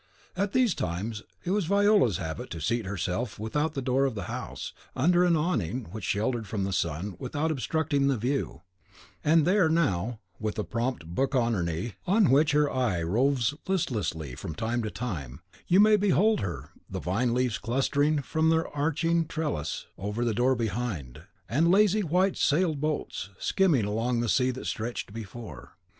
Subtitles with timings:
[0.35, 4.23] At these times it was Viola's habit to seat herself without the door of the
[4.23, 8.63] house, under an awning which sheltered from the sun without obstructing the view;
[9.23, 13.53] and there now, with the prompt book on her knee, on which her eye roves
[13.67, 18.67] listlessly from time to time, you may behold her, the vine leaves clustering from their
[18.69, 24.27] arching trellis over the door behind, and the lazy white sailed boats skimming along the
[24.27, 25.73] sea that stretched before.